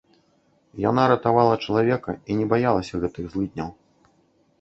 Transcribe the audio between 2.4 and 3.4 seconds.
баялася гэтых